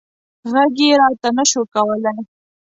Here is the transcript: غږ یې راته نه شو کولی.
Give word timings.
غږ 0.51 0.75
یې 0.87 0.93
راته 1.01 1.29
نه 1.37 1.43
شو 1.49 1.61
کولی. 1.73 2.15